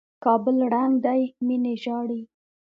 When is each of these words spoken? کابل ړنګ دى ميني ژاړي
کابل 0.23 0.57
ړنګ 0.71 0.95
دى 1.05 1.21
ميني 1.45 1.73
ژاړي 1.83 2.21